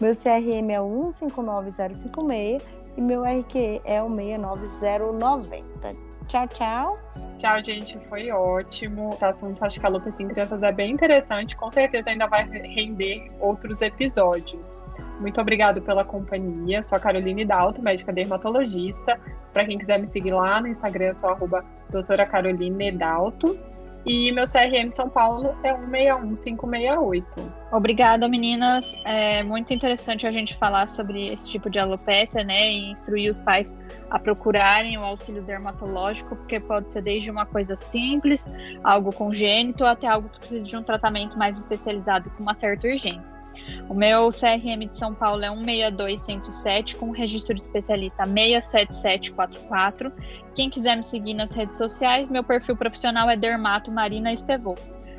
Meu 0.02 0.14
CRM 0.14 0.72
é 0.72 0.82
o 0.82 0.90
159056 0.90 2.64
e 2.98 3.02
meu 3.02 3.24
RQ 3.24 3.82
é 3.86 4.02
o 4.02 4.10
69090. 4.10 5.96
Tchau, 6.28 6.48
tchau. 6.48 6.98
Tchau, 7.38 7.64
gente. 7.64 8.00
Foi 8.08 8.32
ótimo. 8.32 9.16
O 9.22 9.26
assunto 9.26 9.64
acho 9.64 9.80
que 9.80 9.86
a 9.86 9.90
alopecia 9.90 10.26
em 10.26 10.30
crianças 10.30 10.64
é 10.64 10.72
bem 10.72 10.94
interessante. 10.94 11.56
Com 11.56 11.72
certeza 11.72 12.10
ainda 12.10 12.26
vai 12.26 12.50
render 12.50 13.28
outros 13.40 13.82
episódios. 13.82 14.82
Muito 15.22 15.40
obrigado 15.40 15.82
pela 15.82 16.04
companhia. 16.04 16.84
Sou 16.84 16.96
a 16.98 17.00
Caroline 17.00 17.46
Dalto, 17.46 17.82
médica 17.82 18.12
dermatologista. 18.12 19.20
Para 19.54 19.66
quem 19.66 19.78
quiser 19.78 20.00
me 20.00 20.08
seguir 20.08 20.34
lá 20.34 20.60
no 20.60 20.68
Instagram, 20.68 21.14
sou 21.14 21.30
arroba 21.30 21.64
doutora 21.92 22.26
Caroline 22.26 22.92
Dalto. 22.92 23.58
E 24.04 24.32
meu 24.32 24.46
CRM 24.46 24.90
São 24.92 25.08
Paulo 25.08 25.56
é 25.64 25.78
161568. 25.78 27.61
Obrigada, 27.72 28.28
meninas. 28.28 28.94
É 29.06 29.44
muito 29.44 29.74
interessante 29.74 30.28
a 30.28 30.32
gente 30.32 30.58
falar 30.58 30.90
sobre 30.90 31.28
esse 31.28 31.50
tipo 31.50 31.70
de 31.70 31.80
alopecia, 31.80 32.44
né? 32.44 32.70
E 32.70 32.92
instruir 32.92 33.32
os 33.32 33.40
pais 33.40 33.74
a 34.10 34.20
procurarem 34.20 34.98
o 34.98 35.02
auxílio 35.02 35.42
dermatológico, 35.42 36.36
porque 36.36 36.60
pode 36.60 36.92
ser 36.92 37.02
desde 37.02 37.32
uma 37.32 37.46
coisa 37.46 37.78
simples, 37.78 38.46
algo 38.84 39.14
congênito, 39.14 39.86
até 39.86 40.06
algo 40.06 40.28
que 40.28 40.40
precisa 40.40 40.66
de 40.66 40.76
um 40.76 40.84
tratamento 40.84 41.38
mais 41.38 41.60
especializado 41.60 42.30
com 42.32 42.44
uma 42.44 42.54
certa 42.54 42.88
urgência. 42.88 43.40
O 43.88 43.94
meu 43.94 44.30
CRM 44.32 44.90
de 44.90 44.98
São 44.98 45.14
Paulo 45.14 45.42
é 45.42 45.50
162107, 45.50 46.98
com 46.98 47.12
registro 47.12 47.56
de 47.56 47.64
especialista 47.64 48.26
67744. 48.26 50.12
Quem 50.56 50.70
quiser 50.70 50.98
me 50.98 51.04
seguir 51.04 51.36
nas 51.36 51.54
redes 51.54 51.78
sociais, 51.78 52.30
meu 52.30 52.44
perfil 52.44 52.76
profissional 52.76 53.30
é 53.30 53.38
Dermato 53.38 53.90
Marina 53.94 54.34
Estevô. 54.34 54.76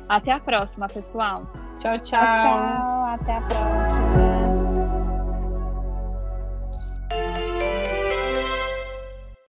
Até 0.07 0.31
a 0.31 0.39
próxima, 0.39 0.87
pessoal. 0.87 1.47
Tchau, 1.79 1.97
tchau. 1.99 2.19
Tchau, 2.19 2.35
tchau. 2.35 3.05
Até 3.05 3.33
a 3.33 3.41
próxima. 3.41 4.72